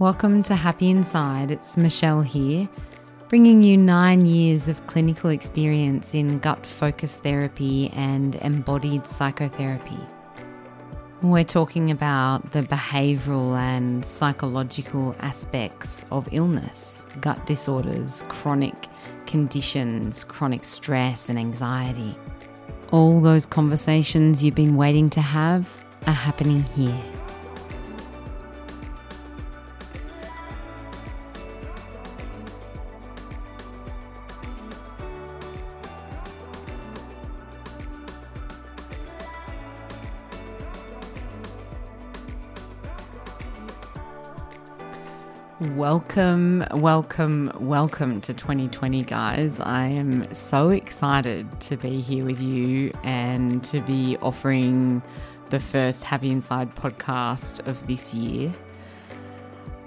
Welcome 0.00 0.44
to 0.44 0.54
Happy 0.54 0.90
Inside. 0.90 1.50
It's 1.50 1.76
Michelle 1.76 2.22
here, 2.22 2.68
bringing 3.28 3.64
you 3.64 3.76
nine 3.76 4.24
years 4.24 4.68
of 4.68 4.86
clinical 4.86 5.28
experience 5.28 6.14
in 6.14 6.38
gut 6.38 6.64
focused 6.64 7.24
therapy 7.24 7.90
and 7.96 8.36
embodied 8.36 9.08
psychotherapy. 9.08 9.98
We're 11.20 11.42
talking 11.42 11.90
about 11.90 12.52
the 12.52 12.60
behavioral 12.60 13.58
and 13.58 14.04
psychological 14.04 15.16
aspects 15.18 16.04
of 16.12 16.28
illness, 16.30 17.04
gut 17.20 17.44
disorders, 17.48 18.22
chronic 18.28 18.86
conditions, 19.26 20.22
chronic 20.22 20.62
stress, 20.62 21.28
and 21.28 21.40
anxiety. 21.40 22.14
All 22.92 23.20
those 23.20 23.46
conversations 23.46 24.44
you've 24.44 24.54
been 24.54 24.76
waiting 24.76 25.10
to 25.10 25.20
have 25.20 25.84
are 26.06 26.12
happening 26.12 26.62
here. 26.62 27.17
Welcome, 45.90 46.66
welcome, 46.72 47.50
welcome 47.58 48.20
to 48.20 48.34
2020, 48.34 49.04
guys. 49.04 49.58
I 49.58 49.86
am 49.86 50.34
so 50.34 50.68
excited 50.68 51.62
to 51.62 51.78
be 51.78 52.02
here 52.02 52.26
with 52.26 52.42
you 52.42 52.92
and 53.04 53.64
to 53.64 53.80
be 53.80 54.18
offering 54.20 55.02
the 55.48 55.58
first 55.58 56.04
Happy 56.04 56.30
Inside 56.30 56.76
podcast 56.76 57.66
of 57.66 57.86
this 57.86 58.12
year. 58.12 58.52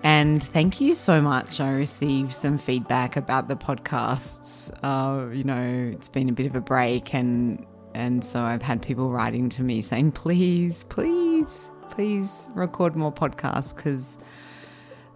And 0.02 0.44
thank 0.44 0.82
you 0.82 0.96
so 0.96 1.22
much. 1.22 1.60
I 1.60 1.70
received 1.70 2.32
some 2.32 2.58
feedback 2.58 3.16
about 3.16 3.48
the 3.48 3.56
podcasts. 3.56 4.72
Uh, 4.82 5.32
you 5.32 5.44
know, 5.44 5.92
it's 5.94 6.10
been 6.10 6.30
a 6.30 6.34
bit 6.34 6.48
of 6.48 6.56
a 6.56 6.62
break, 6.62 7.14
and 7.14 7.64
and 7.94 8.26
so 8.26 8.42
I've 8.42 8.64
had 8.64 8.82
people 8.82 9.12
writing 9.12 9.50
to 9.50 9.62
me 9.62 9.84
saying, 9.84 10.14
"Please, 10.14 10.84
please, 10.86 11.72
please 11.92 12.50
record 12.56 12.96
more 12.96 13.14
podcasts," 13.14 13.76
because 13.76 14.18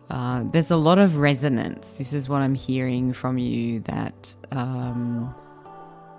uh, 0.09 0.44
there's 0.52 0.72
a 0.72 0.78
lot 0.78 1.00
of 1.00 1.17
resonance. 1.17 1.92
This 1.94 2.14
is 2.14 2.30
what 2.30 2.42
I'm 2.42 2.56
hearing 2.56 3.14
from 3.14 3.38
you 3.38 3.80
that 3.81 4.36
um, 4.52 5.34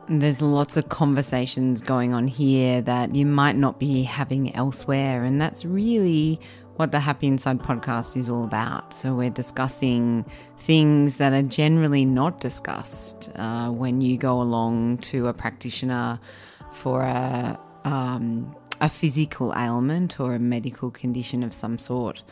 there's 0.09 0.43
lots 0.43 0.77
of 0.77 0.89
conversations 0.89 1.81
going 1.81 2.13
on 2.13 2.27
here 2.27 2.81
that 2.83 3.15
you 3.15 3.27
might 3.27 3.57
not 3.57 3.79
be 3.79 4.03
having 4.03 4.55
elsewhere. 4.55 5.25
And 5.25 5.41
that's 5.41 5.65
really 5.65 6.41
what 6.77 6.93
the 6.93 7.01
Happy 7.01 7.27
Inside 7.27 7.61
podcast 7.61 8.17
is 8.17 8.29
all 8.29 8.45
about. 8.45 8.93
So 8.93 9.15
we're 9.15 9.31
discussing 9.31 10.25
things 10.59 11.17
that 11.19 11.33
are 11.33 11.43
generally 11.43 12.05
not 12.05 12.41
discussed 12.41 13.31
uh, 13.37 13.71
when 13.71 14.01
you 14.01 14.19
go 14.19 14.41
along 14.43 14.99
to 14.99 15.29
a 15.29 15.33
practitioner 15.33 16.21
for 16.73 17.03
a, 17.03 17.59
um, 17.85 18.55
a 18.81 18.89
physical 18.89 19.55
ailment 19.57 20.21
or 20.21 20.35
a 20.35 20.39
medical 20.39 20.91
condition 20.91 21.43
of 21.43 21.55
some 21.55 21.79
sort 21.79 22.23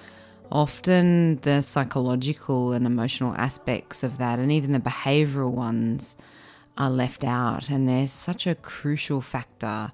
often 0.51 1.37
the 1.41 1.61
psychological 1.63 2.73
and 2.73 2.87
emotional 2.87 3.35
aspects 3.37 4.03
of 4.03 4.19
that, 4.19 4.39
and 4.39 4.51
even 4.53 4.73
the 4.73 4.79
behavioral 4.79 5.53
ones, 5.53 6.17
are 6.77 6.91
left 6.91 7.25
out. 7.25 7.71
And 7.71 7.89
they're 7.89 8.09
such 8.09 8.47
a 8.47 8.55
crucial 8.55 9.21
factor. 9.21 9.93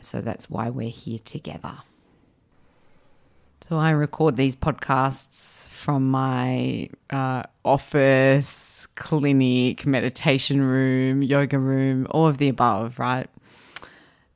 So 0.00 0.20
that's 0.20 0.48
why 0.48 0.70
we're 0.70 0.90
here 0.90 1.18
together. 1.18 1.78
So 3.68 3.76
I 3.76 3.90
record 3.90 4.36
these 4.36 4.56
podcasts 4.56 5.66
from 5.68 6.10
my 6.10 6.88
uh, 7.10 7.42
office, 7.64 8.86
clinic, 8.94 9.84
meditation 9.84 10.62
room, 10.62 11.22
yoga 11.22 11.58
room, 11.58 12.06
all 12.10 12.28
of 12.28 12.38
the 12.38 12.48
above, 12.48 12.98
right? 12.98 13.28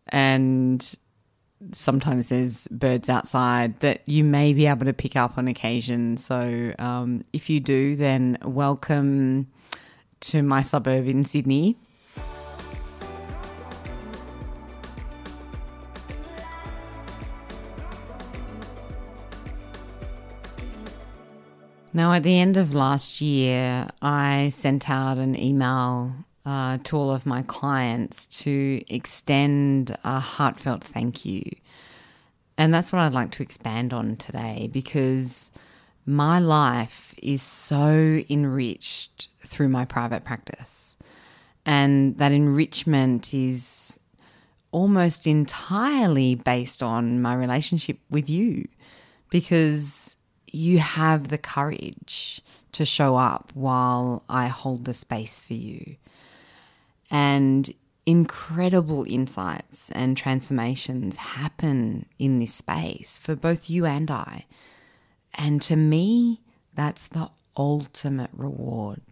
And 0.08 0.96
sometimes 1.72 2.28
there's 2.28 2.66
birds 2.68 3.08
outside 3.08 3.78
that 3.80 4.02
you 4.08 4.24
may 4.24 4.52
be 4.52 4.66
able 4.66 4.86
to 4.86 4.92
pick 4.92 5.16
up 5.16 5.38
on 5.38 5.48
occasion. 5.48 6.16
So 6.16 6.74
um, 6.78 7.24
if 7.32 7.48
you 7.48 7.60
do, 7.60 7.96
then 7.96 8.38
welcome 8.42 9.48
to 10.20 10.42
my 10.42 10.62
suburb 10.62 11.06
in 11.06 11.24
Sydney. 11.24 11.76
Now, 21.94 22.14
at 22.14 22.22
the 22.22 22.38
end 22.38 22.56
of 22.56 22.74
last 22.74 23.20
year, 23.20 23.86
I 24.00 24.48
sent 24.48 24.88
out 24.88 25.18
an 25.18 25.38
email 25.38 26.14
uh, 26.44 26.78
to 26.84 26.96
all 26.96 27.10
of 27.10 27.26
my 27.26 27.42
clients 27.42 28.26
to 28.26 28.82
extend 28.88 29.96
a 30.04 30.18
heartfelt 30.18 30.82
thank 30.82 31.24
you. 31.24 31.44
And 32.58 32.72
that's 32.72 32.92
what 32.92 33.00
I'd 33.00 33.12
like 33.12 33.30
to 33.32 33.42
expand 33.42 33.92
on 33.92 34.16
today 34.16 34.68
because 34.72 35.50
my 36.04 36.38
life 36.38 37.14
is 37.22 37.42
so 37.42 38.22
enriched 38.28 39.28
through 39.44 39.68
my 39.68 39.84
private 39.84 40.24
practice. 40.24 40.96
And 41.64 42.18
that 42.18 42.32
enrichment 42.32 43.32
is 43.32 43.98
almost 44.72 45.26
entirely 45.26 46.34
based 46.34 46.82
on 46.82 47.22
my 47.22 47.34
relationship 47.34 47.98
with 48.10 48.28
you 48.28 48.66
because 49.30 50.16
you 50.50 50.78
have 50.78 51.28
the 51.28 51.38
courage 51.38 52.40
to 52.72 52.84
show 52.84 53.16
up 53.16 53.52
while 53.54 54.24
I 54.28 54.48
hold 54.48 54.86
the 54.86 54.94
space 54.94 55.38
for 55.38 55.54
you 55.54 55.96
and 57.12 57.70
incredible 58.06 59.04
insights 59.06 59.90
and 59.92 60.16
transformations 60.16 61.16
happen 61.18 62.06
in 62.18 62.40
this 62.40 62.54
space 62.54 63.18
for 63.18 63.36
both 63.36 63.70
you 63.70 63.84
and 63.84 64.10
I. 64.10 64.46
And 65.34 65.62
to 65.62 65.76
me, 65.76 66.40
that's 66.74 67.06
the 67.06 67.30
ultimate 67.56 68.30
reward. 68.32 69.02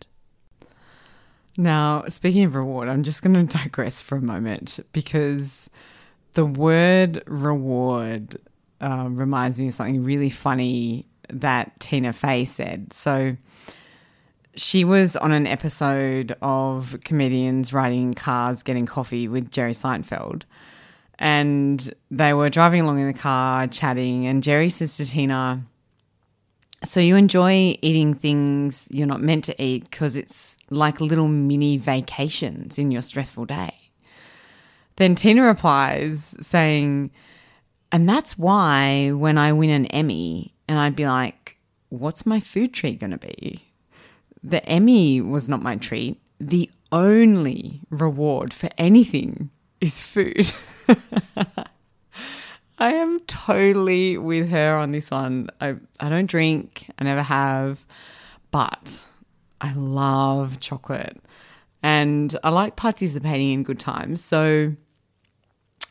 Now, 1.57 2.05
speaking 2.09 2.45
of 2.45 2.55
reward, 2.55 2.89
I'm 2.89 3.03
just 3.03 3.23
going 3.23 3.47
to 3.47 3.59
digress 3.59 4.01
for 4.01 4.17
a 4.17 4.23
moment 4.23 4.81
because 4.93 5.69
the 6.33 6.47
word 6.47 7.23
reward 7.27 8.39
uh, 8.81 9.09
reminds 9.11 9.61
me 9.61 9.69
of 9.69 9.75
something 9.75 10.03
really 10.03 10.31
funny 10.31 11.07
that 11.29 11.79
Tina 11.81 12.13
Fey 12.13 12.45
said. 12.45 12.93
So, 12.93 13.37
she 14.57 14.85
was 14.85 15.17
on 15.17 15.33
an 15.33 15.47
episode 15.47 16.37
of 16.43 16.97
comedians 17.05 17.73
riding 17.73 18.15
cars 18.15 18.63
getting 18.63 18.87
coffee 18.87 19.29
with 19.29 19.51
Jerry 19.51 19.73
Seinfeld. 19.73 20.43
And 21.19 21.93
they 22.11 22.33
were 22.33 22.51
driving 22.51 22.81
along 22.81 22.99
in 22.99 23.07
the 23.07 23.19
car, 23.19 23.67
chatting, 23.67 24.27
and 24.27 24.43
Jerry 24.43 24.71
says 24.71 24.97
to 24.97 25.07
Tina, 25.07 25.63
So 26.83 26.99
you 26.99 27.17
enjoy 27.17 27.77
eating 27.83 28.15
things 28.15 28.89
you're 28.91 29.07
not 29.07 29.21
meant 29.21 29.45
to 29.45 29.63
eat 29.63 29.91
because 29.91 30.17
it's 30.17 30.57
like 30.71 31.01
little 31.01 31.29
mini 31.29 31.77
vacations 31.77 32.79
in 32.79 32.91
your 32.91 33.03
stressful 33.03 33.45
day. 33.45 33.75
Then 34.97 35.15
Tina 35.15 35.43
replies, 35.43 36.35
saying, 36.41 37.11
And 37.93 38.09
that's 38.09 38.39
why 38.39 39.13
when 39.13 39.37
I 39.37 39.53
win 39.53 39.71
an 39.71 39.87
Emmy, 39.87 40.55
and 40.69 40.79
I'd 40.79 40.97
be 40.97 41.07
like, 41.07 41.59
What's 41.91 42.25
my 42.25 42.41
food 42.41 42.73
treat 42.73 42.99
going 43.01 43.11
to 43.11 43.19
be? 43.19 43.70
The 44.43 44.65
Emmy 44.67 45.21
was 45.21 45.49
not 45.49 45.63
my 45.63 45.77
treat. 45.77 46.21
The 46.39 46.71
only 46.93 47.81
reward 47.91 48.53
for 48.53 48.71
anything 48.79 49.51
is 49.81 50.01
food. 50.01 50.53
I 52.79 52.95
am 52.95 53.21
totally 53.21 54.17
with 54.17 54.49
her 54.51 54.75
on 54.77 54.93
this 54.93 55.11
one. 55.11 55.51
I, 55.61 55.77
I 56.01 56.09
don't 56.09 56.27
drink, 56.27 56.91
I 56.99 57.05
never 57.05 57.23
have, 57.23 57.87
but 58.51 59.05
I 59.61 59.75
love 59.75 60.61
chocolate 60.61 61.21
and 61.83 62.35
I 62.43 62.49
like 62.49 62.77
participating 62.77 63.53
in 63.53 63.63
good 63.63 63.79
times. 63.79 64.25
So 64.25 64.75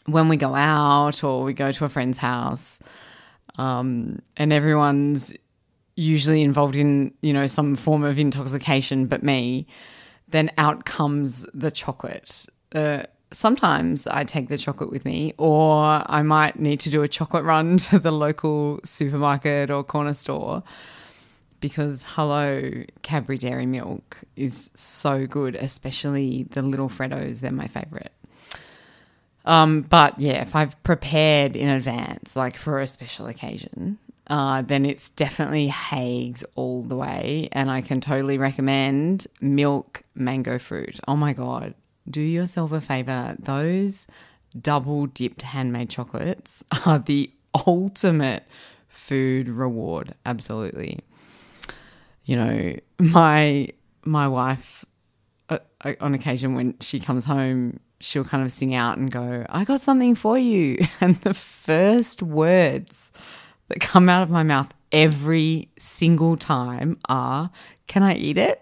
when 0.05 0.29
we 0.29 0.37
go 0.37 0.55
out 0.55 1.23
or 1.23 1.43
we 1.43 1.53
go 1.53 1.71
to 1.71 1.85
a 1.85 1.89
friend's 1.89 2.17
house 2.17 2.79
um, 3.57 4.19
and 4.37 4.51
everyone's 4.51 5.33
usually 5.99 6.41
involved 6.41 6.75
in, 6.75 7.13
you 7.21 7.33
know, 7.33 7.47
some 7.47 7.75
form 7.75 8.03
of 8.03 8.17
intoxication 8.17 9.05
but 9.05 9.23
me, 9.23 9.67
then 10.27 10.49
out 10.57 10.85
comes 10.85 11.45
the 11.53 11.71
chocolate. 11.71 12.45
Uh, 12.73 13.03
sometimes 13.31 14.07
I 14.07 14.23
take 14.23 14.47
the 14.47 14.57
chocolate 14.57 14.91
with 14.91 15.05
me, 15.05 15.33
or 15.37 16.03
I 16.05 16.21
might 16.21 16.59
need 16.59 16.79
to 16.81 16.89
do 16.89 17.03
a 17.03 17.07
chocolate 17.07 17.43
run 17.43 17.77
to 17.89 17.99
the 17.99 18.11
local 18.11 18.79
supermarket 18.83 19.69
or 19.69 19.83
corner 19.83 20.13
store 20.13 20.63
because 21.59 22.05
hello, 22.15 22.71
Cadbury 23.01 23.37
Dairy 23.37 23.65
Milk 23.65 24.19
is 24.35 24.69
so 24.73 25.27
good, 25.27 25.55
especially 25.55 26.43
the 26.43 26.61
little 26.61 26.87
Freddos, 26.87 27.41
they're 27.41 27.51
my 27.51 27.67
favorite. 27.67 28.13
Um, 29.45 29.81
but 29.81 30.17
yeah, 30.19 30.41
if 30.41 30.55
I've 30.55 30.81
prepared 30.83 31.55
in 31.55 31.67
advance, 31.67 32.35
like 32.35 32.55
for 32.55 32.79
a 32.79 32.87
special 32.87 33.27
occasion, 33.27 33.97
uh, 34.29 34.61
then 34.61 34.85
it's 34.85 35.09
definitely 35.09 35.67
Haigh's 35.67 36.43
all 36.55 36.83
the 36.83 36.95
way. 36.95 37.49
And 37.51 37.71
I 37.71 37.81
can 37.81 37.99
totally 37.99 38.37
recommend 38.37 39.27
milk 39.41 40.03
mango 40.13 40.59
fruit. 40.59 40.99
Oh 41.07 41.15
my 41.15 41.33
God. 41.33 41.73
Do 42.09 42.21
yourself 42.21 42.71
a 42.71 42.81
favor. 42.81 43.35
Those 43.39 44.07
double 44.59 45.07
dipped 45.07 45.41
handmade 45.41 45.89
chocolates 45.89 46.63
are 46.85 46.99
the 46.99 47.31
ultimate 47.67 48.43
food 48.87 49.49
reward. 49.49 50.13
Absolutely. 50.25 50.99
You 52.25 52.35
know, 52.35 52.75
my 52.99 53.69
my 54.05 54.27
wife 54.27 54.85
uh, 55.49 55.59
uh 55.83 55.93
on 55.99 56.13
occasion 56.13 56.55
when 56.55 56.75
she 56.79 56.99
comes 56.99 57.25
home 57.25 57.79
she'll 57.99 58.23
kind 58.23 58.43
of 58.43 58.51
sing 58.51 58.73
out 58.73 58.97
and 58.97 59.11
go, 59.11 59.45
I 59.49 59.65
got 59.65 59.81
something 59.81 60.15
for 60.15 60.37
you. 60.37 60.85
And 61.01 61.19
the 61.21 61.33
first 61.33 62.21
words 62.21 63.11
that 63.69 63.79
come 63.79 64.09
out 64.09 64.21
of 64.21 64.29
my 64.29 64.43
mouth 64.43 64.73
every 64.91 65.69
single 65.77 66.37
time 66.37 66.97
are, 67.07 67.49
Can 67.87 68.03
I 68.03 68.15
eat 68.15 68.37
it? 68.37 68.61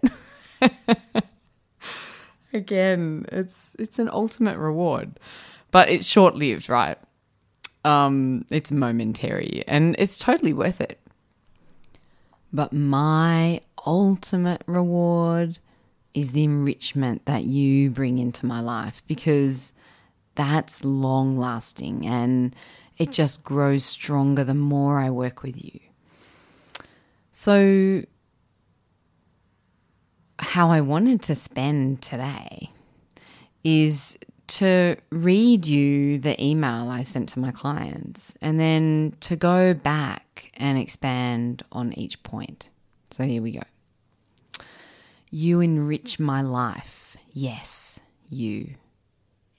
Again, 2.54 3.26
it's 3.32 3.76
it's 3.78 4.00
an 4.00 4.10
ultimate 4.12 4.58
reward. 4.58 5.20
But 5.72 5.90
it's 5.90 6.08
short 6.08 6.36
lived, 6.36 6.70
right? 6.70 6.98
Um, 7.84 8.46
it's 8.50 8.72
momentary 8.72 9.64
and 9.68 9.96
it's 10.00 10.18
totally 10.18 10.54
worth 10.54 10.82
it. 10.82 11.00
But 12.54 12.72
my 12.74 13.62
ultimate 13.86 14.64
reward 14.66 15.60
is 16.14 16.32
the 16.32 16.44
enrichment 16.44 17.26
that 17.26 17.44
you 17.44 17.90
bring 17.90 18.18
into 18.18 18.46
my 18.46 18.60
life 18.60 19.04
because 19.08 19.74
that's 20.36 20.84
long 20.84 21.38
lasting 21.38 22.08
and 22.08 22.56
it 22.98 23.12
just 23.12 23.44
grows 23.44 23.86
stronger 23.86 24.44
the 24.44 24.54
more 24.54 25.00
I 25.00 25.10
work 25.10 25.44
with 25.44 25.64
you. 25.64 25.80
So, 27.32 28.04
how 30.40 30.70
I 30.70 30.82
wanted 30.82 31.22
to 31.24 31.36
spend 31.36 32.02
today 32.02 32.72
is 33.64 34.18
to 34.48 34.96
read 35.12 35.66
you 35.66 36.18
the 36.18 36.42
email 36.44 36.90
I 36.90 37.04
sent 37.04 37.30
to 37.30 37.40
my 37.40 37.52
clients 37.52 38.36
and 38.42 38.60
then 38.60 39.16
to 39.22 39.36
go 39.36 39.74
back 39.74 40.52
and 40.56 40.78
expand 40.78 41.64
on 41.72 41.94
each 41.94 42.24
point. 42.24 42.70
So, 43.12 43.24
here 43.24 43.42
we 43.42 43.52
go. 43.52 43.64
You 45.30 45.60
enrich 45.60 46.20
my 46.20 46.42
life. 46.42 47.18
Yes, 47.34 48.00
you. 48.30 48.76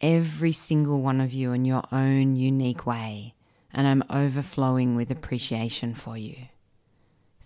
Every 0.00 0.52
single 0.52 1.02
one 1.02 1.20
of 1.20 1.32
you 1.32 1.52
in 1.52 1.64
your 1.64 1.82
own 1.90 2.36
unique 2.36 2.86
way, 2.86 3.34
and 3.72 3.86
I'm 3.86 4.04
overflowing 4.08 4.94
with 4.94 5.10
appreciation 5.10 5.94
for 5.94 6.16
you. 6.16 6.36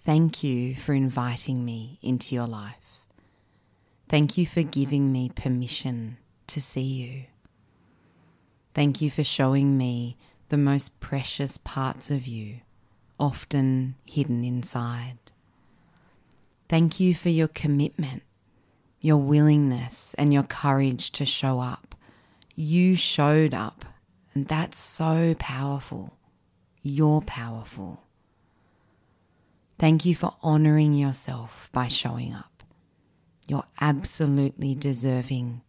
Thank 0.05 0.43
you 0.43 0.75
for 0.75 0.93
inviting 0.93 1.65
me 1.65 1.99
into 2.03 2.35
your 2.35 2.47
life. 2.47 2.77
Thank 4.09 4.37
you 4.37 4.47
for 4.47 4.63
giving 4.63 5.11
me 5.13 5.31
permission 5.31 6.19
to 6.49 6.61
see 6.61 6.83
you. 6.83 7.25
Thank 8.75 9.01
you 9.01 9.11
for 9.11 9.25
showing 9.25 9.79
me 9.79 10.19
the 10.51 10.59
most 10.59 11.01
precious 11.01 11.57
parts 11.57 12.11
of 12.11 12.27
you, 12.27 12.57
often 13.19 13.95
hidden 14.05 14.45
inside. 14.45 15.17
Thank 16.69 17.01
you 17.01 17.15
for 17.15 17.31
your 17.31 17.49
commitment, 17.49 18.23
your 19.01 19.17
willingness, 19.17 20.15
and 20.19 20.35
your 20.35 20.43
courage 20.43 21.13
to 21.13 21.25
show 21.25 21.61
up. 21.61 21.92
You 22.55 22.97
showed 22.97 23.55
up, 23.55 23.85
and 24.35 24.47
that's 24.47 24.79
so 24.79 25.35
powerful. 25.39 26.19
You're 26.83 27.23
powerful. 27.23 28.03
Thank 29.79 30.05
you 30.05 30.15
for 30.15 30.37
honoring 30.43 30.95
yourself 30.95 31.69
by 31.73 31.89
showing 31.89 32.35
up. 32.35 32.63
You're 33.47 33.67
absolutely 33.81 34.75
deserving 34.75 35.63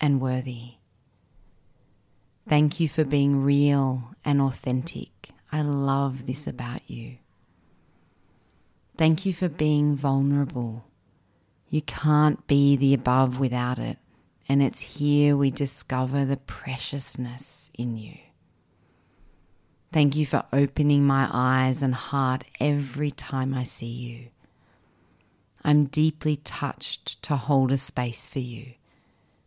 and 0.00 0.20
worthy. 0.20 0.74
Thank 2.48 2.80
you 2.80 2.88
for 2.88 3.04
being 3.04 3.42
real 3.42 4.14
and 4.24 4.40
authentic. 4.40 5.30
I 5.52 5.60
love 5.60 6.26
this 6.26 6.46
about 6.46 6.88
you. 6.88 7.18
Thank 8.96 9.26
you 9.26 9.34
for 9.34 9.48
being 9.48 9.96
vulnerable. 9.96 10.84
You 11.68 11.82
can't 11.82 12.46
be 12.46 12.74
the 12.74 12.94
above 12.94 13.38
without 13.38 13.78
it, 13.78 13.98
and 14.48 14.62
it's 14.62 14.98
here 14.98 15.36
we 15.36 15.50
discover 15.50 16.24
the 16.24 16.36
preciousness 16.36 17.70
in 17.74 17.96
you. 17.96 18.18
Thank 19.92 20.16
you 20.16 20.26
for 20.26 20.44
opening 20.52 21.04
my 21.04 21.28
eyes 21.32 21.82
and 21.82 21.94
heart 21.94 22.44
every 22.60 23.10
time 23.10 23.54
I 23.54 23.64
see 23.64 23.86
you. 23.86 24.28
I'm 25.64 25.86
deeply 25.86 26.36
touched 26.36 27.22
to 27.22 27.36
hold 27.36 27.72
a 27.72 27.78
space 27.78 28.26
for 28.26 28.38
you, 28.38 28.74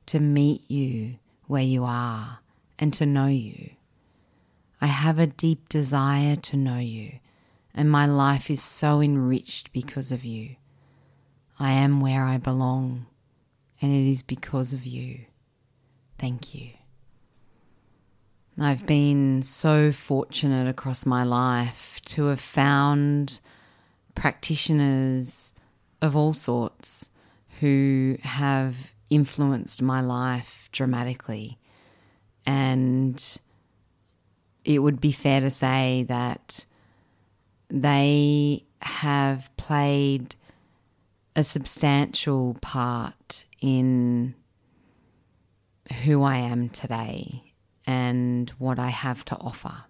to 0.08 0.20
meet 0.20 0.70
you 0.70 1.16
where 1.48 1.64
you 1.64 1.84
are, 1.84 2.40
and 2.78 2.94
to 2.94 3.06
know 3.06 3.28
you. 3.28 3.72
I 4.80 4.88
have 4.88 5.20
a 5.20 5.28
deep 5.28 5.70
desire 5.70 6.36
to 6.36 6.58
know 6.58 6.80
you 6.80 7.20
and 7.74 7.90
my 7.90 8.06
life 8.06 8.50
is 8.50 8.62
so 8.62 9.02
enriched 9.02 9.72
because 9.72 10.12
of 10.12 10.26
you. 10.26 10.56
I 11.60 11.72
am 11.72 12.02
where 12.02 12.24
I 12.24 12.38
belong, 12.38 13.06
and 13.82 13.92
it 13.92 14.10
is 14.10 14.22
because 14.22 14.74
of 14.74 14.86
you. 14.86 15.22
Thank 16.18 16.54
you. 16.54 16.70
I've 18.60 18.86
been 18.86 19.42
so 19.42 19.92
fortunate 19.92 20.68
across 20.68 21.06
my 21.06 21.24
life 21.24 22.00
to 22.06 22.26
have 22.26 22.40
found 22.40 23.40
practitioners 24.14 25.54
of 26.02 26.16
all 26.16 26.34
sorts 26.34 27.10
who 27.60 28.18
have 28.22 28.94
influenced 29.10 29.82
my 29.82 30.02
life 30.02 30.70
dramatically. 30.72 31.58
And 32.46 33.40
it 34.64 34.80
would 34.80 35.02
be 35.02 35.12
fair 35.12 35.42
to 35.42 35.50
say 35.50 36.06
that 36.08 36.66
they 37.70 38.66
have 38.82 39.50
played 39.58 40.36
a 41.36 41.44
substantial 41.44 42.58
part 42.62 43.46
in 43.62 44.36
who 46.04 46.24
I 46.24 46.38
am 46.38 46.70
today 46.70 47.54
and 47.86 48.50
what 48.58 48.80
I 48.80 48.90
have 48.90 49.24
to 49.26 49.36
offer. 49.38 49.86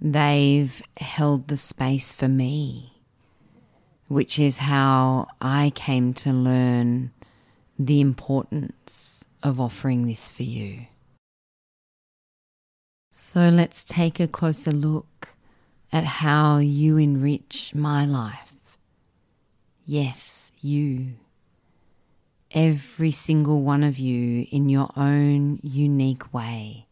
They've 0.00 0.80
held 0.96 1.48
the 1.48 1.56
space 1.56 2.12
for 2.12 2.28
me, 2.28 3.02
which 4.08 4.38
is 4.38 4.58
how 4.58 5.28
I 5.40 5.72
came 5.74 6.14
to 6.14 6.32
learn 6.32 7.12
the 7.78 8.00
importance 8.00 9.24
of 9.42 9.60
offering 9.60 10.06
this 10.06 10.28
for 10.28 10.42
you. 10.42 10.86
So 13.12 13.48
let's 13.48 13.84
take 13.84 14.20
a 14.20 14.28
closer 14.28 14.70
look 14.70 15.34
at 15.92 16.04
how 16.04 16.58
you 16.58 16.96
enrich 16.96 17.74
my 17.74 18.04
life. 18.04 18.52
Yes, 19.84 20.52
you. 20.60 21.14
Every 22.52 23.10
single 23.10 23.60
one 23.60 23.82
of 23.82 23.98
you 23.98 24.46
in 24.50 24.68
your 24.68 24.88
own 24.96 25.58
unique 25.62 26.32
way. 26.32 26.86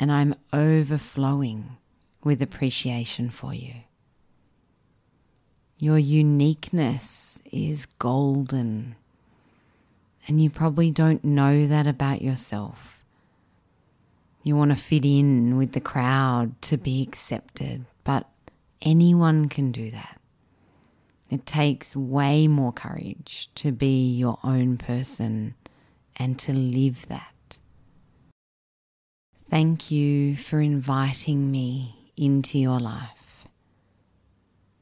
And 0.00 0.10
I'm 0.10 0.34
overflowing 0.52 1.76
with 2.22 2.40
appreciation 2.40 3.30
for 3.30 3.52
you. 3.52 3.74
Your 5.78 5.98
uniqueness 5.98 7.40
is 7.52 7.86
golden, 7.86 8.96
and 10.26 10.40
you 10.40 10.48
probably 10.48 10.90
don't 10.90 11.22
know 11.24 11.66
that 11.66 11.86
about 11.86 12.22
yourself. 12.22 13.04
You 14.42 14.56
want 14.56 14.70
to 14.70 14.76
fit 14.76 15.04
in 15.04 15.56
with 15.56 15.72
the 15.72 15.80
crowd 15.80 16.60
to 16.62 16.78
be 16.78 17.02
accepted, 17.02 17.84
but 18.02 18.28
anyone 18.80 19.48
can 19.48 19.72
do 19.72 19.90
that. 19.90 20.20
It 21.30 21.46
takes 21.46 21.96
way 21.96 22.46
more 22.46 22.72
courage 22.72 23.50
to 23.56 23.72
be 23.72 24.10
your 24.14 24.38
own 24.44 24.76
person 24.76 25.54
and 26.16 26.38
to 26.40 26.52
live 26.52 27.08
that. 27.08 27.58
Thank 29.50 29.90
you 29.90 30.36
for 30.36 30.60
inviting 30.60 31.50
me 31.50 32.12
into 32.16 32.58
your 32.58 32.80
life. 32.80 33.46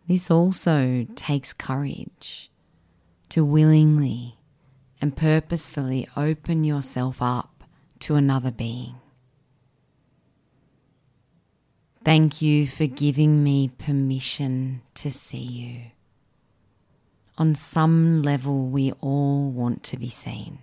This 0.09 0.31
also 0.31 1.07
takes 1.15 1.53
courage 1.53 2.51
to 3.29 3.45
willingly 3.45 4.37
and 5.01 5.17
purposefully 5.17 6.09
open 6.17 6.65
yourself 6.65 7.23
up 7.23 7.65
to 8.01 8.15
another 8.15 8.51
being. 8.51 8.97
Thank 12.05 12.43
you 12.43 12.67
for 12.67 12.87
giving 12.87 13.45
me 13.45 13.69
permission 13.69 14.83
to 14.95 15.11
see 15.11 15.39
you. 15.39 16.02
On 17.43 17.57
some 17.57 18.23
level, 18.23 18.69
we 18.69 18.93
all 19.01 19.51
want 19.51 19.83
to 19.83 19.97
be 19.97 20.09
seen. 20.09 20.61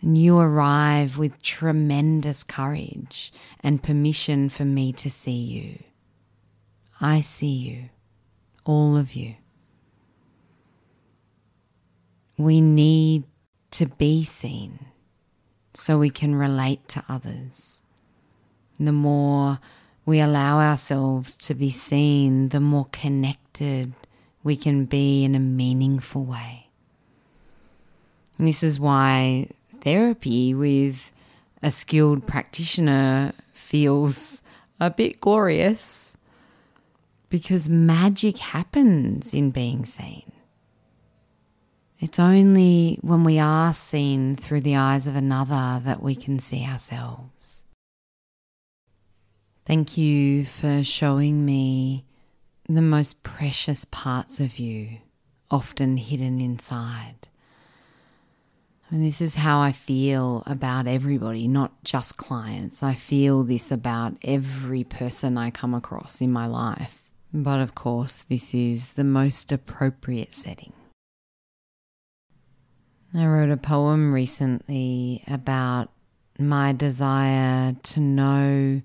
And 0.00 0.16
you 0.16 0.38
arrive 0.38 1.18
with 1.18 1.42
tremendous 1.42 2.44
courage 2.44 3.32
and 3.58 3.82
permission 3.82 4.50
for 4.50 4.64
me 4.64 4.92
to 4.92 5.10
see 5.10 5.32
you. 5.32 5.82
I 7.00 7.22
see 7.22 7.50
you, 7.50 7.88
all 8.64 8.96
of 8.96 9.14
you. 9.14 9.34
We 12.38 12.60
need 12.60 13.24
to 13.72 13.86
be 13.86 14.22
seen 14.22 14.86
so 15.74 15.98
we 15.98 16.10
can 16.10 16.36
relate 16.36 16.86
to 16.90 17.02
others. 17.08 17.82
The 18.78 18.92
more 18.92 19.58
we 20.06 20.20
allow 20.20 20.60
ourselves 20.60 21.36
to 21.38 21.54
be 21.56 21.70
seen, 21.70 22.50
the 22.50 22.60
more 22.60 22.86
connected 22.92 23.92
we 24.42 24.56
can 24.56 24.84
be 24.84 25.24
in 25.24 25.34
a 25.34 25.40
meaningful 25.40 26.24
way. 26.24 26.68
And 28.38 28.48
this 28.48 28.62
is 28.62 28.80
why 28.80 29.48
therapy 29.80 30.54
with 30.54 31.12
a 31.62 31.70
skilled 31.70 32.26
practitioner 32.26 33.32
feels 33.52 34.42
a 34.80 34.90
bit 34.90 35.20
glorious 35.20 36.16
because 37.28 37.68
magic 37.68 38.38
happens 38.38 39.34
in 39.34 39.50
being 39.50 39.84
seen. 39.84 40.32
It's 42.00 42.18
only 42.18 42.98
when 43.02 43.24
we 43.24 43.38
are 43.38 43.74
seen 43.74 44.36
through 44.36 44.62
the 44.62 44.76
eyes 44.76 45.06
of 45.06 45.16
another 45.16 45.80
that 45.84 46.02
we 46.02 46.14
can 46.14 46.38
see 46.38 46.64
ourselves. 46.64 47.64
Thank 49.66 49.98
you 49.98 50.46
for 50.46 50.82
showing 50.82 51.44
me 51.44 52.06
the 52.74 52.82
most 52.82 53.22
precious 53.22 53.84
parts 53.84 54.40
of 54.40 54.58
you, 54.58 54.98
often 55.50 55.96
hidden 55.96 56.40
inside. 56.40 57.28
And 58.90 59.04
this 59.04 59.20
is 59.20 59.36
how 59.36 59.60
I 59.60 59.72
feel 59.72 60.42
about 60.46 60.86
everybody, 60.86 61.46
not 61.46 61.84
just 61.84 62.16
clients. 62.16 62.82
I 62.82 62.94
feel 62.94 63.44
this 63.44 63.70
about 63.70 64.16
every 64.22 64.84
person 64.84 65.38
I 65.38 65.50
come 65.50 65.74
across 65.74 66.20
in 66.20 66.32
my 66.32 66.46
life. 66.46 67.02
But 67.32 67.60
of 67.60 67.74
course, 67.76 68.24
this 68.28 68.52
is 68.52 68.92
the 68.92 69.04
most 69.04 69.52
appropriate 69.52 70.34
setting. 70.34 70.72
I 73.14 73.26
wrote 73.26 73.50
a 73.50 73.56
poem 73.56 74.12
recently 74.12 75.22
about 75.28 75.90
my 76.38 76.72
desire 76.72 77.76
to 77.82 78.00
know 78.00 78.82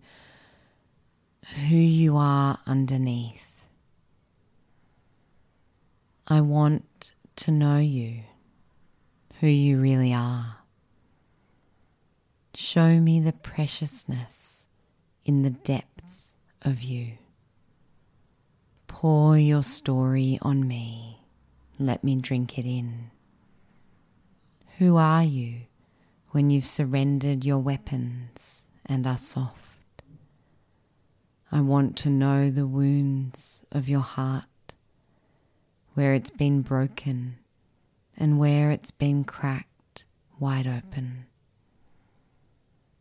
who 1.67 1.75
you 1.75 2.17
are 2.17 2.59
underneath. 2.65 3.54
I 6.27 6.41
want 6.41 7.13
to 7.35 7.51
know 7.51 7.77
you, 7.77 8.21
who 9.39 9.47
you 9.47 9.79
really 9.79 10.11
are. 10.11 10.57
Show 12.55 12.99
me 12.99 13.19
the 13.19 13.33
preciousness 13.33 14.65
in 15.23 15.43
the 15.43 15.51
depths 15.51 16.35
of 16.63 16.81
you. 16.81 17.19
Pour 18.87 19.37
your 19.37 19.61
story 19.61 20.39
on 20.41 20.67
me. 20.67 21.27
Let 21.77 22.03
me 22.03 22.15
drink 22.15 22.57
it 22.57 22.65
in. 22.65 23.11
Who 24.79 24.97
are 24.97 25.23
you 25.23 25.61
when 26.31 26.49
you've 26.49 26.65
surrendered 26.65 27.45
your 27.45 27.59
weapons 27.59 28.65
and 28.85 29.05
are 29.05 29.17
soft? 29.17 30.01
I 31.51 31.61
want 31.61 31.95
to 31.97 32.09
know 32.09 32.49
the 32.49 32.65
wounds 32.65 33.63
of 33.71 33.87
your 33.87 34.01
heart, 34.01 34.45
where 35.95 36.13
it's 36.13 36.29
been 36.29 36.61
broken 36.61 37.37
and 38.17 38.37
where 38.37 38.69
it's 38.69 38.91
been 38.91 39.23
cracked 39.23 40.05
wide 40.39 40.67
open. 40.67 41.25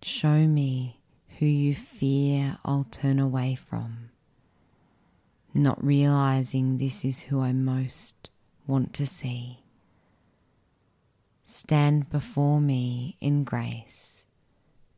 Show 0.00 0.46
me 0.46 1.00
who 1.38 1.46
you 1.46 1.74
fear 1.74 2.56
I'll 2.64 2.86
turn 2.90 3.18
away 3.18 3.56
from, 3.56 4.10
not 5.52 5.84
realizing 5.84 6.78
this 6.78 7.04
is 7.04 7.22
who 7.22 7.40
I 7.40 7.52
most 7.52 8.30
want 8.66 8.94
to 8.94 9.06
see. 9.06 9.58
Stand 11.42 12.08
before 12.10 12.60
me 12.60 13.16
in 13.20 13.44
grace 13.44 14.26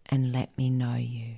and 0.05 0.33
let 0.33 0.57
me 0.59 0.71
know 0.71 0.95
you. 0.95 1.37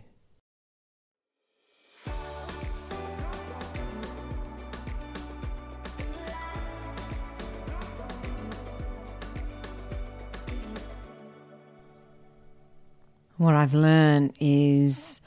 What 13.39 13.55
I've 13.55 13.73
learned 13.73 14.35
is 14.41 15.21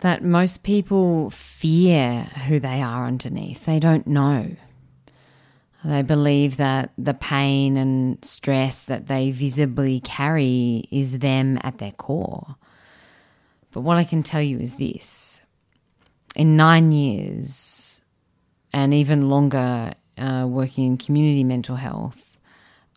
that 0.00 0.24
most 0.24 0.64
people 0.64 1.30
fear 1.30 2.22
who 2.48 2.58
they 2.58 2.82
are 2.82 3.06
underneath. 3.06 3.64
They 3.64 3.78
don't 3.78 4.08
know. 4.08 4.56
They 5.84 6.02
believe 6.02 6.56
that 6.56 6.90
the 6.98 7.14
pain 7.14 7.76
and 7.76 8.22
stress 8.24 8.86
that 8.86 9.06
they 9.06 9.30
visibly 9.30 10.00
carry 10.00 10.88
is 10.90 11.20
them 11.20 11.60
at 11.62 11.78
their 11.78 11.92
core. 11.92 12.56
But 13.70 13.82
what 13.82 13.96
I 13.96 14.04
can 14.04 14.24
tell 14.24 14.42
you 14.42 14.58
is 14.58 14.74
this 14.74 15.40
in 16.34 16.56
nine 16.56 16.90
years, 16.90 18.02
and 18.72 18.92
even 18.92 19.30
longer 19.30 19.92
uh, 20.18 20.46
working 20.48 20.86
in 20.86 20.96
community 20.96 21.44
mental 21.44 21.76
health, 21.76 22.36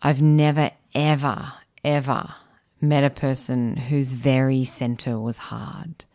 I've 0.02 0.22
never, 0.22 0.72
ever, 0.96 1.54
ever 1.84 2.34
met 2.84 3.04
a 3.04 3.10
person 3.10 3.78
whose 3.78 4.12
very 4.12 4.66
center 4.66 5.18
was 5.18 5.38
hard. 5.38 6.06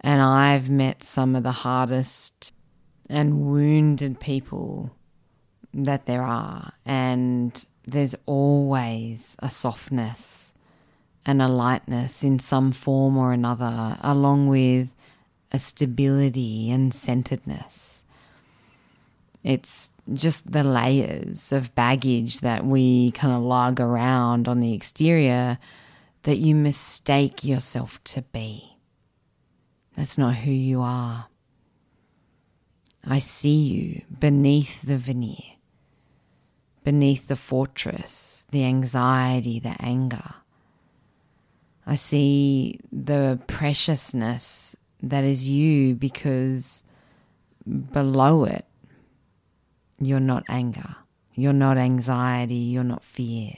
And 0.00 0.22
I've 0.22 0.70
met 0.70 1.04
some 1.04 1.36
of 1.36 1.42
the 1.42 1.52
hardest 1.52 2.52
and 3.08 3.46
wounded 3.46 4.18
people 4.18 4.90
that 5.74 6.06
there 6.06 6.22
are. 6.22 6.72
And 6.86 7.64
there's 7.86 8.14
always 8.24 9.36
a 9.40 9.50
softness 9.50 10.54
and 11.26 11.42
a 11.42 11.48
lightness 11.48 12.24
in 12.24 12.38
some 12.38 12.72
form 12.72 13.18
or 13.18 13.32
another, 13.32 13.98
along 14.00 14.48
with 14.48 14.88
a 15.52 15.58
stability 15.58 16.70
and 16.70 16.94
centeredness. 16.94 18.04
It's 19.44 19.92
just 20.12 20.50
the 20.50 20.64
layers 20.64 21.52
of 21.52 21.74
baggage 21.74 22.40
that 22.40 22.64
we 22.64 23.10
kind 23.12 23.34
of 23.34 23.42
lug 23.42 23.80
around 23.80 24.48
on 24.48 24.60
the 24.60 24.72
exterior 24.72 25.58
that 26.26 26.36
you 26.36 26.54
mistake 26.54 27.42
yourself 27.42 28.02
to 28.04 28.22
be. 28.22 28.76
That's 29.96 30.18
not 30.18 30.36
who 30.36 30.52
you 30.52 30.82
are. 30.82 31.26
I 33.02 33.18
see 33.18 33.56
you 33.56 34.02
beneath 34.20 34.82
the 34.82 34.98
veneer 34.98 35.56
beneath 36.86 37.26
the 37.26 37.34
fortress, 37.34 38.46
the 38.52 38.64
anxiety, 38.64 39.58
the 39.58 39.74
anger. 39.80 40.34
I 41.84 41.96
see 41.96 42.78
the 42.92 43.40
preciousness 43.48 44.76
that 45.02 45.24
is 45.24 45.48
you 45.48 45.96
because 45.96 46.84
below 47.92 48.44
it, 48.44 48.66
you're 50.00 50.20
not 50.20 50.44
anger, 50.48 50.94
you're 51.34 51.52
not 51.52 51.76
anxiety, 51.76 52.54
you're 52.54 52.84
not 52.84 53.02
fear. 53.02 53.54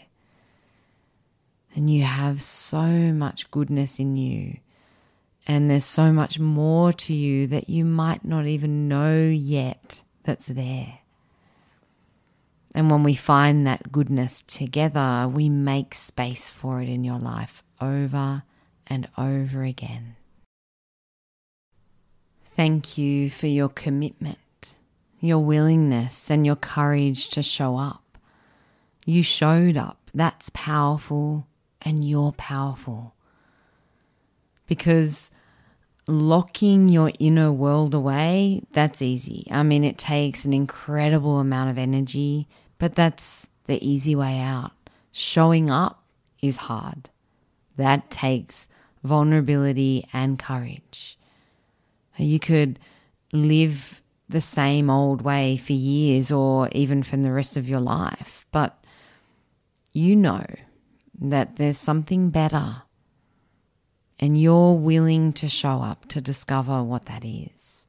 And 1.78 1.88
you 1.88 2.02
have 2.02 2.42
so 2.42 2.82
much 3.12 3.52
goodness 3.52 4.00
in 4.00 4.16
you. 4.16 4.56
And 5.46 5.70
there's 5.70 5.84
so 5.84 6.12
much 6.12 6.36
more 6.40 6.92
to 6.94 7.14
you 7.14 7.46
that 7.46 7.70
you 7.70 7.84
might 7.84 8.24
not 8.24 8.46
even 8.46 8.88
know 8.88 9.22
yet 9.22 10.02
that's 10.24 10.48
there. 10.48 10.98
And 12.74 12.90
when 12.90 13.04
we 13.04 13.14
find 13.14 13.64
that 13.64 13.92
goodness 13.92 14.42
together, 14.42 15.30
we 15.32 15.48
make 15.48 15.94
space 15.94 16.50
for 16.50 16.82
it 16.82 16.88
in 16.88 17.04
your 17.04 17.20
life 17.20 17.62
over 17.80 18.42
and 18.88 19.08
over 19.16 19.62
again. 19.62 20.16
Thank 22.56 22.98
you 22.98 23.30
for 23.30 23.46
your 23.46 23.68
commitment, 23.68 24.74
your 25.20 25.38
willingness, 25.38 26.28
and 26.28 26.44
your 26.44 26.56
courage 26.56 27.30
to 27.30 27.42
show 27.44 27.76
up. 27.76 28.18
You 29.06 29.22
showed 29.22 29.76
up. 29.76 30.10
That's 30.12 30.50
powerful, 30.52 31.46
and 31.82 32.06
you're 32.06 32.32
powerful. 32.32 33.14
Because 34.66 35.30
locking 36.06 36.88
your 36.88 37.12
inner 37.18 37.52
world 37.52 37.94
away, 37.94 38.62
that's 38.72 39.02
easy. 39.02 39.46
I 39.50 39.62
mean, 39.62 39.84
it 39.84 39.98
takes 39.98 40.44
an 40.44 40.52
incredible 40.52 41.38
amount 41.38 41.70
of 41.70 41.78
energy, 41.78 42.48
but 42.78 42.94
that's 42.94 43.48
the 43.66 43.84
easy 43.86 44.14
way 44.14 44.40
out. 44.40 44.72
Showing 45.12 45.70
up 45.70 46.02
is 46.40 46.56
hard. 46.56 47.10
That 47.76 48.10
takes 48.10 48.68
vulnerability 49.04 50.06
and 50.12 50.38
courage. 50.38 51.18
You 52.16 52.40
could 52.40 52.78
live 53.32 54.02
the 54.28 54.40
same 54.40 54.90
old 54.90 55.22
way 55.22 55.56
for 55.56 55.72
years 55.72 56.30
or 56.30 56.68
even 56.72 57.02
from 57.02 57.22
the 57.22 57.32
rest 57.32 57.56
of 57.56 57.68
your 57.68 57.80
life, 57.80 58.46
but 58.50 58.82
you 59.92 60.14
know 60.14 60.44
that 61.20 61.56
there's 61.56 61.78
something 61.78 62.30
better 62.30 62.82
and 64.20 64.40
you're 64.40 64.74
willing 64.74 65.32
to 65.32 65.48
show 65.48 65.80
up 65.80 66.06
to 66.08 66.20
discover 66.20 66.82
what 66.82 67.06
that 67.06 67.24
is. 67.24 67.86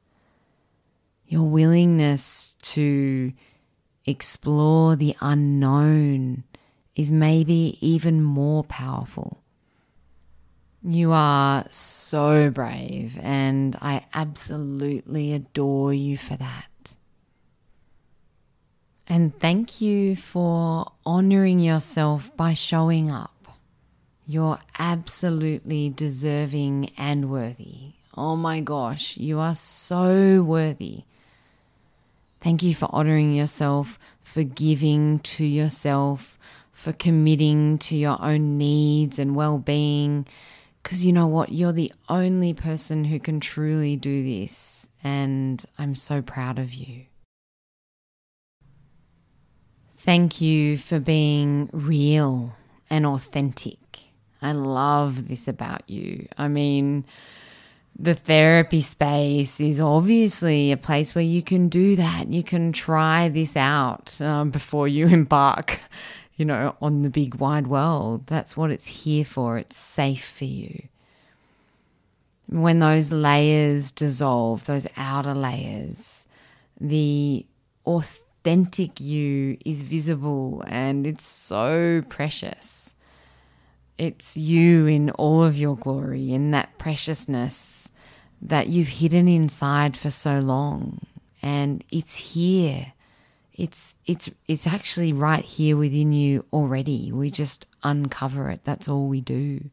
Your 1.26 1.48
willingness 1.48 2.56
to 2.62 3.32
explore 4.04 4.96
the 4.96 5.16
unknown 5.20 6.44
is 6.94 7.12
maybe 7.12 7.78
even 7.80 8.22
more 8.22 8.64
powerful. 8.64 9.42
You 10.82 11.12
are 11.12 11.66
so 11.70 12.50
brave, 12.50 13.18
and 13.20 13.76
I 13.82 14.06
absolutely 14.14 15.34
adore 15.34 15.92
you 15.92 16.16
for 16.16 16.36
that. 16.36 16.69
And 19.10 19.36
thank 19.40 19.80
you 19.80 20.14
for 20.14 20.92
honoring 21.04 21.58
yourself 21.58 22.34
by 22.36 22.54
showing 22.54 23.10
up. 23.10 23.48
You're 24.24 24.60
absolutely 24.78 25.90
deserving 25.90 26.92
and 26.96 27.28
worthy. 27.28 27.94
Oh 28.16 28.36
my 28.36 28.60
gosh, 28.60 29.16
you 29.16 29.40
are 29.40 29.56
so 29.56 30.44
worthy. 30.44 31.02
Thank 32.40 32.62
you 32.62 32.72
for 32.72 32.88
honoring 32.92 33.34
yourself, 33.34 33.98
for 34.22 34.44
giving 34.44 35.18
to 35.18 35.44
yourself, 35.44 36.38
for 36.72 36.92
committing 36.92 37.78
to 37.78 37.96
your 37.96 38.16
own 38.22 38.58
needs 38.58 39.18
and 39.18 39.34
well 39.34 39.58
being 39.58 40.24
because 40.82 41.04
you 41.04 41.12
know 41.12 41.26
what? 41.26 41.50
You're 41.50 41.72
the 41.72 41.92
only 42.08 42.54
person 42.54 43.04
who 43.04 43.18
can 43.18 43.40
truly 43.40 43.96
do 43.96 44.22
this. 44.22 44.88
And 45.02 45.64
I'm 45.78 45.94
so 45.94 46.22
proud 46.22 46.58
of 46.58 46.72
you. 46.72 47.06
Thank 50.02 50.40
you 50.40 50.78
for 50.78 50.98
being 50.98 51.68
real 51.72 52.56
and 52.88 53.04
authentic. 53.04 53.76
I 54.40 54.52
love 54.52 55.28
this 55.28 55.46
about 55.46 55.88
you. 55.90 56.26
I 56.38 56.48
mean, 56.48 57.04
the 57.98 58.14
therapy 58.14 58.80
space 58.80 59.60
is 59.60 59.78
obviously 59.78 60.72
a 60.72 60.78
place 60.78 61.14
where 61.14 61.22
you 61.22 61.42
can 61.42 61.68
do 61.68 61.96
that. 61.96 62.28
You 62.28 62.42
can 62.42 62.72
try 62.72 63.28
this 63.28 63.58
out 63.58 64.18
um, 64.22 64.50
before 64.50 64.88
you 64.88 65.06
embark 65.18 65.80
you 66.36 66.46
know, 66.46 66.74
on 66.80 67.02
the 67.02 67.10
big 67.10 67.34
wide 67.34 67.66
world. 67.66 68.26
That's 68.26 68.56
what 68.56 68.70
it's 68.70 68.86
here 68.86 69.26
for. 69.26 69.58
It's 69.58 69.76
safe 69.76 70.26
for 70.26 70.46
you. 70.46 70.88
When 72.48 72.78
those 72.78 73.12
layers 73.12 73.92
dissolve, 73.92 74.64
those 74.64 74.86
outer 74.96 75.34
layers, 75.34 76.24
the 76.80 77.44
authentic 77.84 78.29
you 79.00 79.58
is 79.64 79.82
visible 79.82 80.64
and 80.66 81.06
it's 81.06 81.26
so 81.26 82.02
precious. 82.08 82.96
It's 83.98 84.36
you 84.36 84.86
in 84.86 85.10
all 85.10 85.44
of 85.44 85.58
your 85.58 85.76
glory, 85.76 86.32
in 86.32 86.50
that 86.52 86.78
preciousness 86.78 87.90
that 88.40 88.68
you've 88.68 88.88
hidden 88.88 89.28
inside 89.28 89.96
for 89.96 90.10
so 90.10 90.38
long. 90.38 91.00
And 91.42 91.84
it's 91.90 92.16
here 92.16 92.92
it's 93.60 93.96
it's 94.06 94.30
it's 94.48 94.66
actually 94.66 95.12
right 95.12 95.44
here 95.44 95.76
within 95.76 96.12
you 96.14 96.46
already. 96.50 97.12
We 97.12 97.30
just 97.30 97.66
uncover 97.82 98.48
it. 98.48 98.60
That's 98.64 98.88
all 98.88 99.06
we 99.06 99.20
do. 99.20 99.68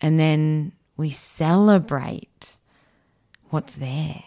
And 0.00 0.18
then 0.18 0.72
we 0.96 1.10
celebrate 1.10 2.58
what's 3.50 3.76
there 3.76 4.24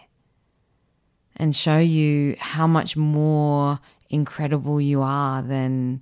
and 1.38 1.56
show 1.56 1.78
you 1.78 2.36
how 2.40 2.68
much 2.68 2.96
more 2.96 3.80
incredible 4.10 4.80
you 4.80 5.02
are 5.02 5.42
than 5.42 6.02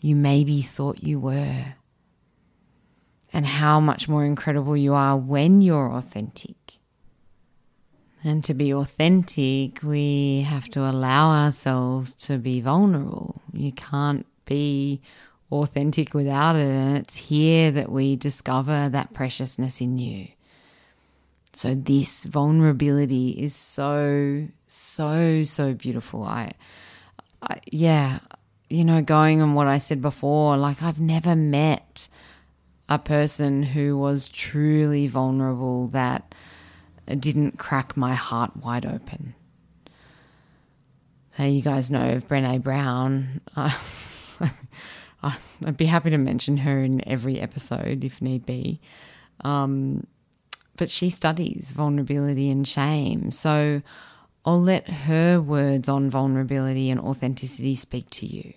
you 0.00 0.16
maybe 0.16 0.62
thought 0.62 1.02
you 1.02 1.20
were. 1.20 1.74
And 3.32 3.44
how 3.44 3.78
much 3.78 4.08
more 4.08 4.24
incredible 4.24 4.76
you 4.76 4.94
are 4.94 5.16
when 5.16 5.60
you're 5.60 5.92
authentic. 5.92 6.56
And 8.24 8.42
to 8.44 8.54
be 8.54 8.72
authentic, 8.72 9.82
we 9.82 10.42
have 10.48 10.68
to 10.70 10.80
allow 10.80 11.30
ourselves 11.30 12.14
to 12.26 12.38
be 12.38 12.60
vulnerable. 12.60 13.42
You 13.52 13.70
can't 13.72 14.26
be 14.44 15.02
authentic 15.52 16.14
without 16.14 16.56
it. 16.56 16.66
And 16.66 16.96
it's 16.96 17.16
here 17.16 17.70
that 17.70 17.92
we 17.92 18.16
discover 18.16 18.88
that 18.88 19.14
preciousness 19.14 19.80
in 19.80 19.98
you. 19.98 20.28
So, 21.52 21.74
this 21.74 22.24
vulnerability 22.24 23.30
is 23.30 23.54
so, 23.54 24.48
so, 24.66 25.44
so 25.44 25.74
beautiful. 25.74 26.22
I, 26.22 26.52
I, 27.42 27.60
yeah, 27.70 28.20
you 28.68 28.84
know, 28.84 29.02
going 29.02 29.40
on 29.40 29.54
what 29.54 29.66
I 29.66 29.78
said 29.78 30.02
before, 30.02 30.56
like 30.56 30.82
I've 30.82 31.00
never 31.00 31.34
met 31.34 32.08
a 32.88 32.98
person 32.98 33.62
who 33.62 33.96
was 33.96 34.28
truly 34.28 35.06
vulnerable 35.06 35.88
that 35.88 36.34
didn't 37.06 37.58
crack 37.58 37.96
my 37.96 38.14
heart 38.14 38.56
wide 38.56 38.86
open. 38.86 39.34
Hey, 41.32 41.50
you 41.50 41.62
guys 41.62 41.90
know 41.90 42.10
of 42.10 42.26
Brene 42.26 42.62
Brown. 42.62 43.40
I'd 45.22 45.76
be 45.76 45.86
happy 45.86 46.10
to 46.10 46.18
mention 46.18 46.58
her 46.58 46.82
in 46.82 47.06
every 47.08 47.40
episode 47.40 48.04
if 48.04 48.20
need 48.20 48.44
be. 48.44 48.80
Um, 49.42 50.06
but 50.78 50.88
she 50.88 51.10
studies 51.10 51.72
vulnerability 51.72 52.48
and 52.50 52.66
shame. 52.66 53.32
So 53.32 53.82
I'll 54.46 54.62
let 54.62 54.88
her 54.88 55.40
words 55.40 55.88
on 55.88 56.08
vulnerability 56.08 56.88
and 56.88 57.00
authenticity 57.00 57.74
speak 57.74 58.08
to 58.10 58.26
you. 58.26 58.54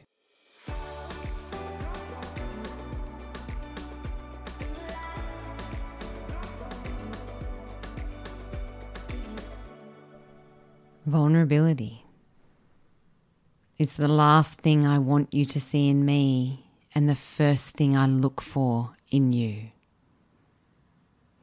Vulnerability. 11.07 12.05
It's 13.77 13.97
the 13.97 14.07
last 14.07 14.59
thing 14.59 14.85
I 14.85 14.99
want 14.99 15.33
you 15.33 15.45
to 15.45 15.59
see 15.59 15.89
in 15.89 16.05
me 16.05 16.67
and 16.93 17.09
the 17.09 17.15
first 17.15 17.71
thing 17.71 17.97
I 17.97 18.05
look 18.05 18.39
for 18.39 18.91
in 19.09 19.33
you. 19.33 19.71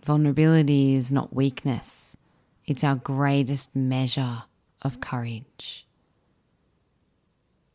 Vulnerability 0.09 0.95
is 0.95 1.13
not 1.13 1.35
weakness, 1.35 2.17
it's 2.65 2.83
our 2.83 2.95
greatest 2.95 3.77
measure 3.77 4.45
of 4.81 5.03
courage. 5.03 5.87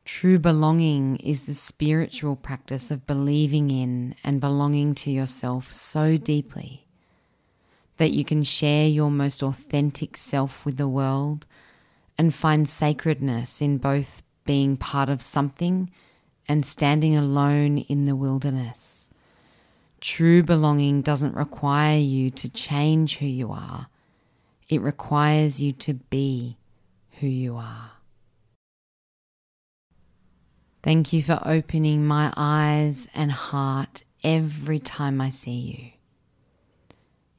True 0.03 0.39
belonging 0.39 1.17
is 1.17 1.45
the 1.45 1.53
spiritual 1.53 2.35
practice 2.35 2.89
of 2.89 3.05
believing 3.05 3.69
in 3.69 4.15
and 4.23 4.41
belonging 4.41 4.95
to 4.95 5.11
yourself 5.11 5.71
so 5.73 6.17
deeply 6.17 6.87
that 7.97 8.13
you 8.13 8.25
can 8.25 8.41
share 8.41 8.87
your 8.87 9.11
most 9.11 9.43
authentic 9.43 10.17
self 10.17 10.65
with 10.65 10.77
the 10.77 10.87
world 10.87 11.45
and 12.17 12.33
find 12.33 12.67
sacredness 12.67 13.61
in 13.61 13.77
both 13.77 14.23
being 14.43 14.75
part 14.75 15.07
of 15.07 15.21
something 15.21 15.91
and 16.47 16.65
standing 16.65 17.15
alone 17.15 17.77
in 17.77 18.05
the 18.05 18.15
wilderness. 18.15 19.11
True 20.03 20.43
belonging 20.43 21.01
doesn't 21.01 21.33
require 21.33 21.97
you 21.97 22.29
to 22.31 22.49
change 22.49 23.19
who 23.19 23.25
you 23.25 23.53
are, 23.53 23.87
it 24.67 24.81
requires 24.81 25.61
you 25.61 25.71
to 25.71 25.93
be 25.93 26.57
who 27.21 27.27
you 27.27 27.55
are. 27.55 27.91
Thank 30.83 31.13
you 31.13 31.23
for 31.23 31.39
opening 31.45 32.05
my 32.05 32.33
eyes 32.35 33.07
and 33.15 33.31
heart 33.31 34.03
every 34.25 34.77
time 34.77 35.21
I 35.21 35.29
see 35.29 35.51
you. 35.51 35.91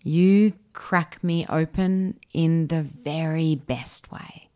You 0.03 0.55
crack 0.73 1.23
me 1.23 1.45
open 1.51 2.19
in 2.33 2.69
the 2.69 2.81
very 2.81 3.57
best 3.57 4.11
way. 4.11 4.49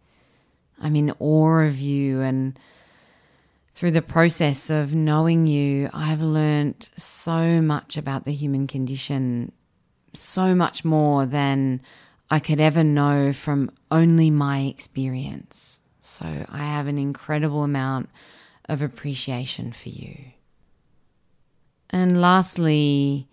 I'm 0.80 0.96
in 0.96 1.12
awe 1.18 1.58
of 1.58 1.78
you. 1.78 2.22
And 2.22 2.58
through 3.78 3.92
the 3.92 4.02
process 4.02 4.70
of 4.70 4.92
knowing 4.92 5.46
you, 5.46 5.88
I've 5.94 6.20
learned 6.20 6.90
so 6.96 7.62
much 7.62 7.96
about 7.96 8.24
the 8.24 8.32
human 8.32 8.66
condition, 8.66 9.52
so 10.12 10.52
much 10.52 10.84
more 10.84 11.26
than 11.26 11.80
I 12.28 12.40
could 12.40 12.58
ever 12.58 12.82
know 12.82 13.32
from 13.32 13.70
only 13.88 14.32
my 14.32 14.62
experience. 14.62 15.80
So 16.00 16.24
I 16.48 16.58
have 16.58 16.88
an 16.88 16.98
incredible 16.98 17.62
amount 17.62 18.10
of 18.68 18.82
appreciation 18.82 19.70
for 19.70 19.90
you. 19.90 20.32
And 21.88 22.20
lastly, 22.20 23.28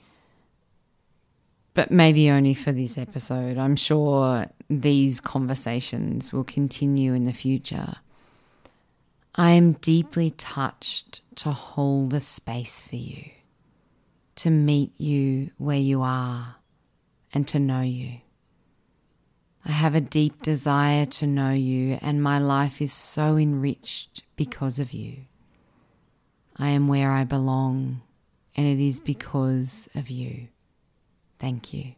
but 1.73 1.89
maybe 1.89 2.29
only 2.29 2.53
for 2.53 2.71
this 2.71 2.99
episode. 2.99 3.58
I'm 3.58 3.75
sure 3.75 4.45
these 4.69 5.19
conversations 5.19 6.31
will 6.31 6.43
continue 6.43 7.15
in 7.15 7.25
the 7.25 7.34
future. 7.34 7.95
I 9.37 9.51
am 9.51 9.73
deeply 9.73 10.31
touched 10.31 11.19
to 11.39 11.51
hold 11.51 12.13
a 12.13 12.21
space 12.21 12.79
for 12.79 12.95
you, 12.95 13.31
to 14.35 14.49
meet 14.49 14.93
you 14.97 15.51
where 15.57 15.77
you 15.77 16.01
are, 16.01 16.55
and 17.33 17.45
to 17.49 17.59
know 17.59 17.81
you. 17.81 18.21
I 19.65 19.73
have 19.73 19.93
a 19.93 19.99
deep 19.99 20.41
desire 20.41 21.05
to 21.07 21.27
know 21.27 21.51
you, 21.51 21.97
and 22.01 22.23
my 22.23 22.39
life 22.39 22.81
is 22.81 22.93
so 22.93 23.35
enriched 23.35 24.23
because 24.37 24.79
of 24.79 24.93
you. 24.93 25.25
I 26.55 26.69
am 26.69 26.87
where 26.87 27.11
I 27.11 27.25
belong, 27.25 28.03
and 28.55 28.65
it 28.65 28.79
is 28.79 29.01
because 29.01 29.89
of 29.95 30.09
you. 30.09 30.47
Thank 31.39 31.73
you. 31.73 31.95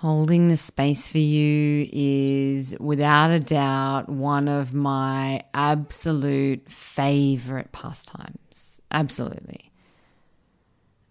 Holding 0.00 0.48
the 0.48 0.56
space 0.56 1.08
for 1.08 1.18
you 1.18 1.86
is 1.92 2.74
without 2.80 3.30
a 3.30 3.38
doubt 3.38 4.08
one 4.08 4.48
of 4.48 4.72
my 4.72 5.42
absolute 5.52 6.70
favorite 6.72 7.70
pastimes. 7.70 8.80
Absolutely. 8.90 9.70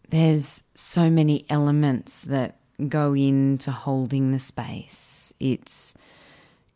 There's 0.10 0.64
so 0.74 1.08
many 1.08 1.46
elements 1.52 2.22
that 2.24 2.58
go 2.88 3.14
into 3.14 3.70
holding 3.70 4.32
the 4.32 4.40
space. 4.40 5.36
It's 5.40 5.94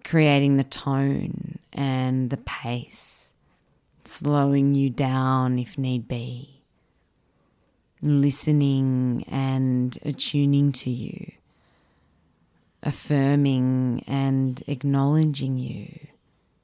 creating 0.04 0.58
the 0.58 0.65
tone 0.65 1.58
and 1.73 2.30
the 2.30 2.38
pace, 2.38 3.34
slowing 4.06 4.76
you 4.76 4.91
down 4.91 5.58
if 5.58 5.80
need 5.80 6.08
be, 6.08 6.62
listening 8.04 9.26
and 9.28 9.97
attuning 10.06 10.71
to 10.73 10.91
you 10.91 11.32
affirming 12.84 14.04
and 14.08 14.62
acknowledging 14.67 15.58
you 15.58 16.08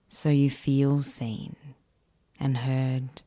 so 0.10 0.30
you 0.30 0.50
feel 0.50 1.02
seen 1.02 1.56
and 2.40 2.58
heard, 2.58 3.22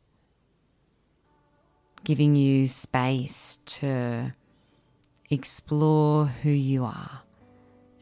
giving 2.04 2.34
you 2.34 2.66
space 2.66 3.58
to 3.64 4.32
explore 5.30 6.26
who 6.26 6.50
you 6.50 6.84
are, 6.84 7.22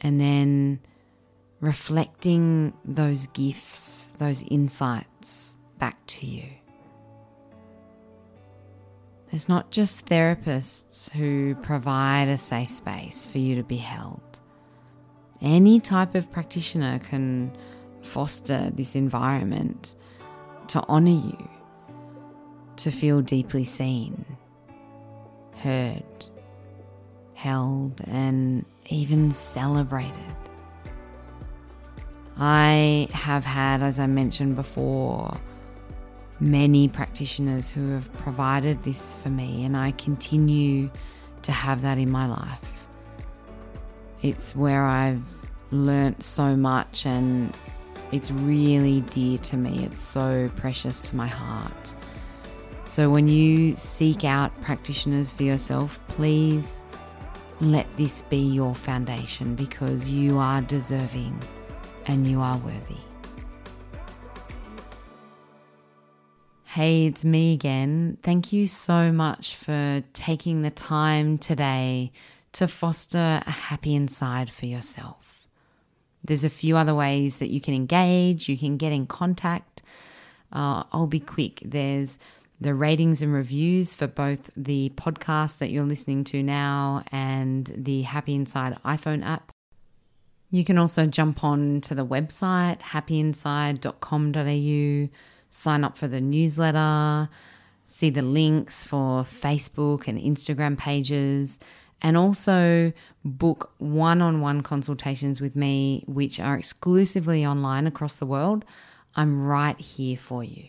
and 0.01 0.21
then 0.21 0.81
reflecting 1.61 2.73
those 2.85 3.27
gifts, 3.29 4.11
those 4.19 4.43
insights 4.45 5.57
back 5.79 6.05
to 6.07 6.27
you. 6.27 6.49
There's 9.31 9.49
not 9.49 9.71
just 9.71 10.07
therapists 10.07 11.11
who 11.11 11.55
provide 11.57 12.29
a 12.29 12.37
safe 12.39 12.71
space 12.71 13.27
for 13.27 13.39
you 13.39 13.55
to 13.57 13.63
be 13.63 13.77
held 13.77 14.30
any 15.43 15.81
type 15.81 16.15
of 16.15 16.31
practitioner 16.31 16.99
can 16.99 17.57
foster 18.03 18.71
this 18.75 18.95
environment 18.95 19.95
to 20.69 20.83
honour 20.89 21.11
you, 21.11 21.51
to 22.77 22.91
feel 22.91 23.21
deeply 23.21 23.65
seen, 23.65 24.25
heard, 25.57 26.05
held, 27.35 28.01
and 28.07 28.65
even 28.89 29.33
celebrated. 29.33 30.15
I 32.39 33.09
have 33.13 33.45
had, 33.45 33.83
as 33.83 34.01
I 34.01 34.07
mentioned 34.07 34.57
before, 34.57 35.37
many 36.39 36.89
practitioners 36.89 37.71
who 37.71 37.91
have 37.91 38.11
provided 38.15 38.83
this 38.83 39.15
for 39.17 39.29
me, 39.29 39.65
and 39.65 39.77
I 39.77 39.91
continue 39.93 40.91
to 41.43 41.53
have 41.53 41.83
that 41.83 41.99
in 41.99 42.11
my 42.11 42.27
life. 42.27 42.80
It's 44.23 44.55
where 44.55 44.85
I've 44.85 45.23
learnt 45.71 46.23
so 46.23 46.57
much 46.57 47.07
and 47.07 47.55
it's 48.13 48.31
really 48.31 49.01
dear 49.03 49.39
to 49.39 49.57
me. 49.57 49.85
It's 49.85 50.01
so 50.01 50.51
precious 50.57 51.01
to 51.03 51.17
my 51.17 51.27
heart. 51.27 51.95
So 52.85 53.09
when 53.09 53.29
you 53.29 53.77
seek 53.77 54.25
out 54.25 54.59
practitioners 54.63 55.31
for 55.31 55.45
yourself, 55.45 56.01
please 56.09 56.83
let 57.61 57.87
this 57.97 58.23
be 58.23 58.39
your 58.39 58.75
foundation 58.75 59.55
because 59.55 60.11
you 60.11 60.39
are 60.39 60.61
deserving 60.63 61.41
and 62.07 62.27
you 62.27 62.41
are 62.41 62.57
worthy. 62.59 62.97
Hey, 66.65 67.07
it's 67.07 67.25
me 67.25 67.53
again. 67.53 68.19
Thank 68.23 68.53
you 68.53 68.67
so 68.67 69.13
much 69.13 69.57
for 69.57 70.03
taking 70.13 70.63
the 70.63 70.71
time 70.71 71.37
today 71.39 72.13
to 72.53 72.69
foster 72.69 73.43
a 73.47 73.51
happy 73.51 73.95
inside 73.95 74.51
for 74.51 74.67
yourself. 74.67 75.47
There's 76.23 76.45
a 76.45 76.51
few 76.51 76.77
other 76.77 76.95
ways 76.95 77.39
that 77.39 77.51
you 77.51 77.61
can 77.61 77.75
engage, 77.75 78.49
you 78.49 78.59
can 78.59 78.77
get 78.77 78.93
in 78.93 79.07
contact. 79.07 79.83
Uh, 80.53 80.85
I'll 80.93 81.07
be 81.07 81.21
quick. 81.21 81.63
There's 81.65 82.19
the 82.61 82.75
ratings 82.75 83.23
and 83.23 83.33
reviews 83.33 83.95
for 83.95 84.07
both 84.07 84.51
the 84.57 84.93
podcast 84.97 85.59
that 85.59 85.71
you're 85.71 85.85
listening 85.85 86.25
to 86.25 86.43
now 86.43 87.05
and 87.11 87.73
the 87.75 88.03
Happy 88.03 88.35
Inside 88.35 88.77
iPhone 88.85 89.25
app. 89.25 89.51
You 90.51 90.65
can 90.65 90.77
also 90.77 91.07
jump 91.07 91.45
on 91.45 91.81
to 91.83 91.95
the 91.95 92.05
website 92.05 92.81
happyinside.com.au, 92.81 95.09
sign 95.51 95.85
up 95.85 95.97
for 95.97 96.09
the 96.09 96.21
newsletter, 96.21 97.29
see 97.87 98.11
the 98.11 98.23
links 98.23 98.85
for 98.85 99.23
Facebook 99.23 100.07
and 100.07 100.19
Instagram 100.19 100.77
pages, 100.77 101.59
and 102.03 102.17
also 102.17 102.93
book 103.25 103.73
one 103.79 104.23
on 104.23 104.41
one 104.41 104.63
consultations 104.63 105.41
with 105.41 105.55
me, 105.57 106.05
which 106.07 106.41
are 106.41 106.57
exclusively 106.57 107.45
online 107.45 107.87
across 107.87 108.17
the 108.17 108.27
world. 108.27 108.65
I'm 109.15 109.43
right 109.43 109.79
here 109.79 110.17
for 110.17 110.43
you. 110.43 110.69